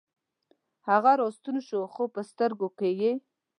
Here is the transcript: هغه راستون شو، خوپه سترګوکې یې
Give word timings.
هغه 0.89 1.11
راستون 1.21 1.57
شو، 1.67 1.79
خوپه 1.93 2.21
سترګوکې 2.31 2.89
یې 3.01 3.11